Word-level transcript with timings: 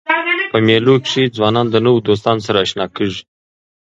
په 0.51 0.57
مېلو 0.67 0.95
کښي 1.03 1.23
ځوانان 1.37 1.65
د 1.69 1.75
نوو 1.85 2.05
دوستانو 2.07 2.45
سره 2.47 2.57
اشنا 2.65 2.85
کېږي. 2.97 3.21